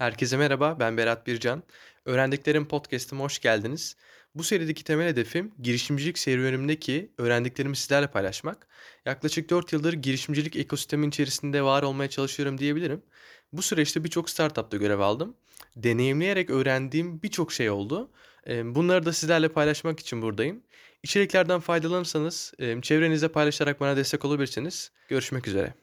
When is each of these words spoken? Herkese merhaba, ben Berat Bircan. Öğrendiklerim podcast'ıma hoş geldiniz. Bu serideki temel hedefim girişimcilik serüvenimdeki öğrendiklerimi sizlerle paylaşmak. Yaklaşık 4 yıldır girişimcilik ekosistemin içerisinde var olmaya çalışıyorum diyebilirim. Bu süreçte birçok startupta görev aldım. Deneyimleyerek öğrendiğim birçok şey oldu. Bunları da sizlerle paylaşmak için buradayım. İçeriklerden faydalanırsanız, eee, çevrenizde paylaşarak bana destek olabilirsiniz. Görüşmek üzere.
Herkese 0.00 0.36
merhaba, 0.36 0.76
ben 0.80 0.96
Berat 0.96 1.26
Bircan. 1.26 1.62
Öğrendiklerim 2.04 2.68
podcast'ıma 2.68 3.24
hoş 3.24 3.38
geldiniz. 3.38 3.96
Bu 4.34 4.44
serideki 4.44 4.84
temel 4.84 5.08
hedefim 5.08 5.52
girişimcilik 5.62 6.18
serüvenimdeki 6.18 7.12
öğrendiklerimi 7.18 7.76
sizlerle 7.76 8.06
paylaşmak. 8.06 8.68
Yaklaşık 9.06 9.50
4 9.50 9.72
yıldır 9.72 9.92
girişimcilik 9.92 10.56
ekosistemin 10.56 11.08
içerisinde 11.08 11.62
var 11.62 11.82
olmaya 11.82 12.10
çalışıyorum 12.10 12.58
diyebilirim. 12.58 13.02
Bu 13.52 13.62
süreçte 13.62 14.04
birçok 14.04 14.30
startupta 14.30 14.76
görev 14.76 14.98
aldım. 14.98 15.36
Deneyimleyerek 15.76 16.50
öğrendiğim 16.50 17.22
birçok 17.22 17.52
şey 17.52 17.70
oldu. 17.70 18.10
Bunları 18.48 19.06
da 19.06 19.12
sizlerle 19.12 19.48
paylaşmak 19.48 20.00
için 20.00 20.22
buradayım. 20.22 20.62
İçeriklerden 21.02 21.60
faydalanırsanız, 21.60 22.52
eee, 22.58 22.78
çevrenizde 22.82 23.28
paylaşarak 23.28 23.80
bana 23.80 23.96
destek 23.96 24.24
olabilirsiniz. 24.24 24.90
Görüşmek 25.08 25.48
üzere. 25.48 25.74